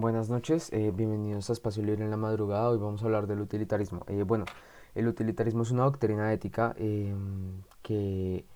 Buenas 0.00 0.30
noches, 0.30 0.72
eh, 0.72 0.92
bienvenidos 0.96 1.50
a 1.50 1.52
Espacio 1.52 1.82
Libre 1.82 2.02
en 2.02 2.10
la 2.10 2.16
Madrugada. 2.16 2.70
Hoy 2.70 2.78
vamos 2.78 3.02
a 3.02 3.04
hablar 3.04 3.26
del 3.26 3.38
utilitarismo. 3.42 4.02
Eh, 4.08 4.22
bueno, 4.22 4.46
el 4.94 5.06
utilitarismo 5.06 5.62
es 5.62 5.72
una 5.72 5.82
doctrina 5.82 6.32
ética 6.32 6.74
em, 6.78 7.60
que 7.82 8.46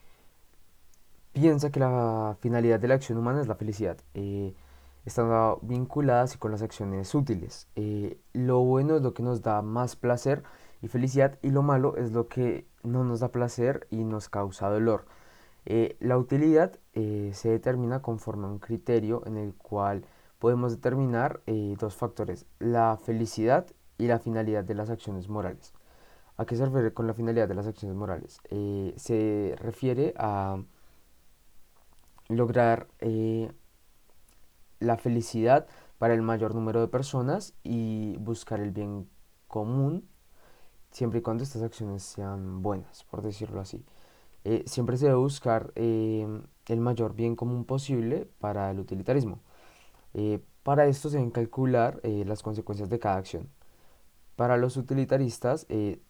piensa 1.34 1.70
que 1.70 1.80
la 1.80 2.38
finalidad 2.40 2.80
de 2.80 2.88
la 2.88 2.94
acción 2.94 3.18
humana 3.18 3.42
es 3.42 3.46
la 3.46 3.56
felicidad. 3.56 3.98
Eh, 4.14 4.54
están 5.04 5.28
vinculadas 5.60 6.38
con 6.38 6.50
las 6.50 6.62
acciones 6.62 7.14
útiles. 7.14 7.68
lo 8.32 8.60
bueno 8.60 8.96
es 8.96 9.02
lo 9.02 9.12
que 9.12 9.22
nos 9.22 9.42
da 9.42 9.60
más 9.60 9.96
placer 9.96 10.42
y 10.80 10.88
felicidad 10.88 11.38
y 11.42 11.50
lo 11.50 11.62
malo 11.62 11.98
es 11.98 12.12
lo 12.12 12.26
que 12.26 12.66
no 12.82 13.04
nos 13.04 13.20
da 13.20 13.28
placer 13.28 13.86
y 13.90 14.04
nos 14.04 14.30
causa 14.30 14.70
dolor. 14.70 15.04
la 16.00 16.16
utilidad 16.16 16.78
se 16.94 17.48
determina 17.50 18.00
conforme 18.00 18.46
a 18.46 18.50
un 18.50 18.58
criterio 18.60 19.22
en 19.26 19.36
el 19.36 19.54
cual 19.54 20.06
podemos 20.38 20.72
determinar 20.72 21.40
eh, 21.46 21.76
dos 21.78 21.94
factores, 21.94 22.46
la 22.58 22.98
felicidad 23.02 23.66
y 23.98 24.06
la 24.06 24.18
finalidad 24.18 24.64
de 24.64 24.74
las 24.74 24.90
acciones 24.90 25.28
morales. 25.28 25.72
¿A 26.36 26.46
qué 26.46 26.56
se 26.56 26.64
refiere 26.64 26.92
con 26.92 27.06
la 27.06 27.14
finalidad 27.14 27.48
de 27.48 27.54
las 27.54 27.66
acciones 27.66 27.96
morales? 27.96 28.40
Eh, 28.50 28.92
se 28.96 29.54
refiere 29.58 30.14
a 30.18 30.62
lograr 32.28 32.88
eh, 32.98 33.52
la 34.80 34.96
felicidad 34.96 35.66
para 35.98 36.14
el 36.14 36.22
mayor 36.22 36.54
número 36.54 36.80
de 36.80 36.88
personas 36.88 37.54
y 37.62 38.16
buscar 38.18 38.60
el 38.60 38.72
bien 38.72 39.08
común 39.46 40.08
siempre 40.90 41.20
y 41.20 41.22
cuando 41.22 41.44
estas 41.44 41.62
acciones 41.62 42.02
sean 42.02 42.62
buenas, 42.62 43.04
por 43.04 43.22
decirlo 43.22 43.60
así. 43.60 43.84
siempre 44.66 44.96
se 44.96 45.06
debe 45.06 45.16
buscar 45.16 45.72
el 45.76 46.80
mayor 46.80 47.14
bien 47.14 47.36
común 47.36 47.64
posible 47.64 48.28
para 48.40 48.70
el 48.70 48.80
utilitarismo. 48.80 49.40
Eh, 50.14 50.40
para 50.62 50.86
esto 50.86 51.10
se 51.10 51.18
deben 51.18 51.30
calcular 51.30 52.00
eh, 52.02 52.24
las 52.26 52.42
consecuencias 52.42 52.88
de 52.88 52.98
cada 52.98 53.16
acción. 53.16 53.48
Para 54.36 54.56
los 54.56 54.76
utilitaristas 54.76 55.66
eh, 55.68 56.00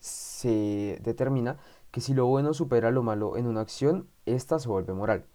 se 0.00 0.98
determina 1.02 1.58
que 1.90 2.00
si 2.00 2.14
lo 2.14 2.26
bueno 2.26 2.54
supera 2.54 2.90
lo 2.90 3.02
malo 3.02 3.36
en 3.36 3.46
una 3.46 3.60
acción, 3.60 4.08
esta 4.26 4.58
se 4.58 4.68
vuelve 4.68 4.92
moral. 4.94 5.26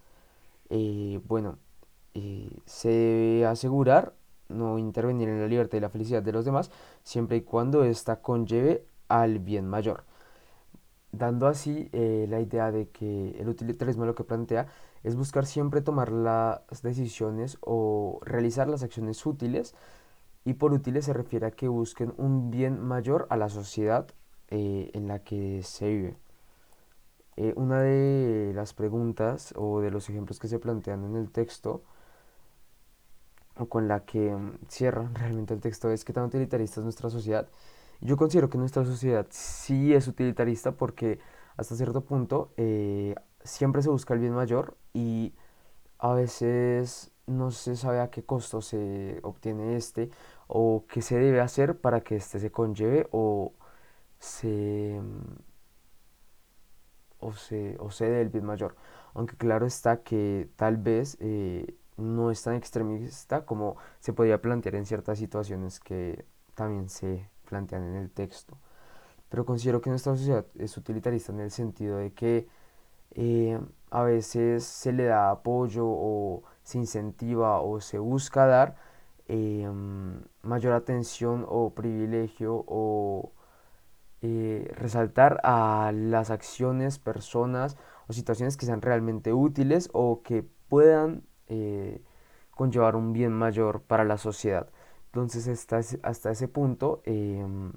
bueno, 1.28 1.58
se 2.66 2.90
debe 2.90 3.46
asegurar 3.46 4.14
no 4.50 4.78
intervenir 4.78 5.30
en 5.30 5.42
la 5.42 5.48
libertad 5.48 5.78
y 5.78 5.82
la 5.82 5.90
felicidad 5.90 6.24
de 6.24 6.32
los 6.34 6.46
demás, 6.46 6.72
siempre 7.04 7.38
y 7.38 7.42
cuando 7.42 7.84
ésta 7.84 8.22
conlleve 8.22 8.86
al 9.08 9.40
bien 9.40 9.68
mayor 9.68 10.04
dando 11.12 11.48
así 11.48 11.90
eh, 11.92 12.28
la 12.30 12.40
idea 12.40 12.72
de 12.72 12.90
que 12.90 13.32
el 13.40 13.50
utilitarismo 13.50 14.06
lo 14.06 14.16
que 14.16 14.24
plantea 14.24 14.68
es 15.04 15.16
buscar 15.16 15.46
siempre 15.46 15.82
tomar 15.82 16.12
las 16.12 16.82
decisiones 16.84 17.58
o 17.62 18.20
realizar 18.24 18.68
las 18.68 18.84
acciones 18.84 19.26
útiles 19.26 19.76
y 20.46 20.54
por 20.54 20.74
útiles 20.74 21.06
se 21.06 21.14
refiere 21.14 21.48
a 21.48 21.52
que 21.52 21.68
busquen 21.68 22.14
un 22.18 22.52
bien 22.52 22.82
mayor 22.82 23.28
a 23.30 23.38
la 23.38 23.50
sociedad 23.50 24.08
eh, 24.50 24.92
en 24.94 25.08
la 25.08 25.20
que 25.20 25.64
se 25.64 25.88
vive. 25.88 26.18
Eh, 27.38 27.54
una 27.56 27.82
de 27.82 28.52
las 28.54 28.74
preguntas 28.74 29.54
o 29.56 29.80
de 29.82 29.92
los 29.92 30.10
ejemplos 30.10 30.40
que 30.40 30.48
se 30.50 30.60
plantean 30.60 31.06
en 31.06 31.16
el 31.16 31.32
texto 31.32 31.84
o 33.58 33.68
con 33.68 33.88
la 33.88 34.06
que 34.06 34.32
mm, 34.36 34.60
cierra 34.68 35.10
realmente 35.14 35.54
el 35.54 35.62
texto 35.62 35.90
es 35.92 36.04
que 36.04 36.14
tan 36.14 36.26
utilitarista 36.26 36.82
es 36.82 36.84
nuestra 36.84 37.10
sociedad 37.10 37.48
yo 38.02 38.18
considero 38.18 38.50
que 38.50 38.58
nuestra 38.58 38.86
sociedad 38.86 39.28
sí 39.30 39.94
es 39.94 40.08
utilitarista 40.08 40.72
porque 40.74 41.20
hasta 41.58 41.76
cierto 41.76 42.02
punto 42.02 42.54
eh, 42.58 43.16
siempre 43.44 43.82
se 43.82 43.90
busca 43.90 44.14
el 44.14 44.22
bien 44.22 44.34
mayor 44.34 44.78
y 44.94 45.34
a 46.00 46.14
veces 46.14 47.12
no 47.28 47.52
se 47.52 47.76
sabe 47.76 48.00
a 48.00 48.10
qué 48.10 48.24
costo 48.24 48.62
se 48.62 49.20
obtiene 49.24 49.76
este 49.76 50.10
o 50.48 50.86
qué 50.88 51.02
se 51.02 51.18
debe 51.18 51.42
hacer 51.42 51.80
para 51.80 52.02
que 52.02 52.16
este 52.16 52.40
se 52.40 52.52
conlleve 52.52 53.08
o 53.12 53.54
se 54.20 55.02
o 57.20 57.34
se, 57.34 57.76
o 57.80 57.92
se 57.92 58.10
dé 58.10 58.22
el 58.22 58.30
bien 58.30 58.46
mayor. 58.46 58.76
Aunque 59.14 59.36
claro 59.38 59.66
está 59.66 60.04
que 60.04 60.50
tal 60.56 60.78
vez 60.78 61.18
eh, 61.20 61.76
no 61.98 62.32
es 62.32 62.42
tan 62.44 62.56
extremista 62.56 63.46
como 63.46 63.78
se 64.00 64.14
podría 64.14 64.42
plantear 64.42 64.76
en 64.76 64.86
ciertas 64.86 65.20
situaciones 65.20 65.80
que 65.80 66.26
también 66.56 66.90
se 66.90 67.30
plantean 67.50 67.84
en 67.84 67.96
el 67.96 68.12
texto. 68.12 68.58
Pero 69.30 69.46
considero 69.46 69.82
que 69.82 69.90
nuestra 69.90 70.16
sociedad 70.16 70.46
es 70.58 70.78
utilitarista 70.78 71.32
en 71.32 71.40
el 71.42 71.52
sentido 71.52 71.98
de 71.98 72.14
que 72.14 72.48
eh, 73.12 73.60
a 73.92 74.04
veces 74.04 74.64
se 74.66 74.92
le 74.92 75.06
da 75.06 75.32
apoyo 75.32 75.86
o 75.88 76.44
se 76.64 76.78
incentiva 76.78 77.62
o 77.62 77.82
se 77.82 78.00
busca 78.00 78.46
dar 78.46 78.76
eh, 79.28 79.70
mayor 80.44 80.74
atención 80.74 81.46
o 81.48 81.74
privilegio 81.76 82.64
o 82.68 83.32
eh, 84.22 84.72
resaltar 84.76 85.40
a 85.44 85.92
las 85.94 86.30
acciones, 86.30 87.00
personas 87.00 87.78
o 88.08 88.14
situaciones 88.14 88.58
que 88.58 88.66
sean 88.66 88.82
realmente 88.82 89.34
útiles 89.34 89.90
o 89.94 90.22
que 90.24 90.44
puedan 90.70 91.24
conllevar 92.52 92.96
un 92.96 93.12
bien 93.14 93.32
mayor 93.32 93.82
para 93.82 94.04
la 94.04 94.18
sociedad. 94.18 94.70
Entonces 95.12 95.48
hasta 95.48 95.82
hasta 96.04 96.32
ese 96.32 96.48
punto 96.48 97.02
em, 97.06 97.72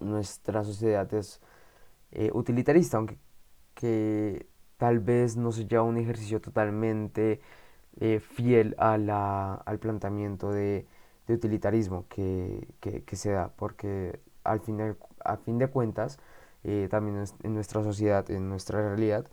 nuestra 0.00 0.64
sociedad 0.64 1.12
es 1.14 1.40
eh, 2.12 2.30
utilitarista, 2.34 2.98
aunque 2.98 3.18
que 3.74 4.46
tal 4.78 5.00
vez 5.00 5.36
no 5.36 5.52
sea 5.52 5.82
un 5.82 5.98
ejercicio 5.98 6.40
totalmente 6.40 7.40
eh, 8.00 8.20
fiel 8.20 8.74
a 8.78 8.98
la, 8.98 9.54
al 9.54 9.78
planteamiento 9.78 10.52
de, 10.52 10.86
utilitarismo 11.28 12.06
que, 12.08 12.68
se 13.12 13.32
da, 13.32 13.48
porque 13.56 14.20
al 14.44 14.60
final, 14.60 14.96
a 15.24 15.36
fin 15.38 15.58
de 15.58 15.68
cuentas, 15.68 16.18
eh, 16.64 16.88
también 16.90 17.24
en 17.42 17.54
nuestra 17.54 17.82
sociedad, 17.82 18.30
en 18.30 18.48
nuestra 18.48 18.80
realidad, 18.80 19.26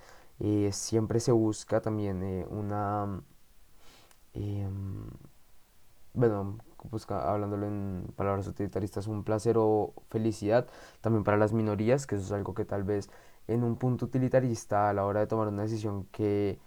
siempre 0.72 1.20
se 1.20 1.32
busca 1.32 1.82
también 1.82 2.46
una, 2.50 3.22
em, 4.34 5.08
bueno, 6.90 7.06
hablándolo 7.16 7.68
en 7.68 8.14
palabras 8.16 8.48
utilitaristas, 8.48 9.08
un 9.08 9.24
placer 9.24 9.56
o 9.58 9.94
felicidad 10.10 10.68
también 11.02 11.24
para 11.24 11.38
las 11.38 11.54
minorías, 11.54 12.08
que 12.08 12.16
eso 12.16 12.26
es 12.26 12.32
algo 12.32 12.54
que 12.54 12.66
tal 12.66 12.84
vez 12.84 13.10
en 13.48 13.64
un 13.64 13.78
punto 13.78 14.06
utilitarista 14.06 14.90
a 14.90 14.94
la 14.94 15.06
hora 15.06 15.22
de 15.22 15.28
tomar 15.28 15.48
una 15.48 15.64
decisión 15.64 16.06
que 16.12 16.60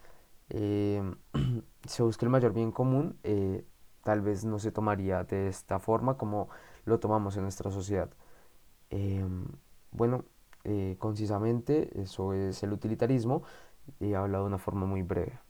eh, 0.51 1.03
se 1.87 2.03
busque 2.03 2.25
el 2.25 2.31
mayor 2.31 2.53
bien 2.53 2.73
común, 2.73 3.19
eh, 3.25 3.65
tal 4.05 4.21
vez 4.21 4.45
no 4.45 4.59
se 4.59 4.73
tomaría 4.73 5.25
de 5.25 5.49
esta 5.49 5.79
forma 5.79 6.17
como 6.17 6.49
lo 6.85 7.01
tomamos 7.01 7.37
en 7.37 7.43
nuestra 7.43 7.71
sociedad. 7.71 8.11
Em, 8.91 9.47
bueno, 9.93 10.25
eh, 10.65 10.97
concisamente, 10.99 12.01
eso 12.01 12.33
es 12.33 12.63
el 12.63 12.73
utilitarismo 12.73 13.43
y 14.01 14.13
he 14.13 14.17
hablado 14.17 14.45
de 14.45 14.49
una 14.49 14.59
forma 14.59 14.87
muy 14.87 15.03
breve. 15.03 15.46